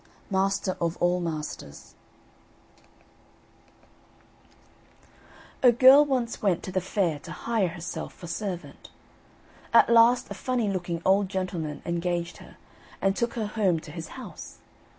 [0.31, 1.93] MASTER OF ALL MASTERS
[5.61, 8.89] A girl once went to the fair to hire herself for servant.
[9.71, 12.57] At last a funny looking old gentleman engaged her,
[12.99, 14.57] and took her home to his house.